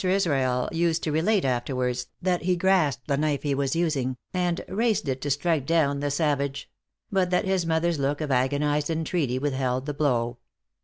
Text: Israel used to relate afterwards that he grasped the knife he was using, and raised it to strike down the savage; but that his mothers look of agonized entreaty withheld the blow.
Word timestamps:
Israel 0.03 0.67
used 0.71 1.03
to 1.03 1.11
relate 1.11 1.45
afterwards 1.45 2.07
that 2.23 2.41
he 2.41 2.55
grasped 2.55 3.07
the 3.07 3.17
knife 3.17 3.43
he 3.43 3.53
was 3.53 3.75
using, 3.75 4.17
and 4.33 4.65
raised 4.67 5.07
it 5.07 5.21
to 5.21 5.29
strike 5.29 5.67
down 5.67 5.99
the 5.99 6.09
savage; 6.09 6.71
but 7.11 7.29
that 7.29 7.45
his 7.45 7.67
mothers 7.67 7.99
look 7.99 8.19
of 8.19 8.31
agonized 8.31 8.89
entreaty 8.89 9.37
withheld 9.37 9.85
the 9.85 9.93
blow. 9.93 10.39